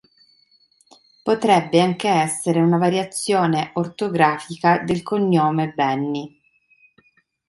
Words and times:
Potrebbe 1.23 1.79
anche 1.79 2.07
essere 2.09 2.59
una 2.59 2.79
variazione 2.79 3.69
ortografica 3.75 4.79
del 4.79 5.03
cognome 5.03 5.73
Benni. 5.75 6.41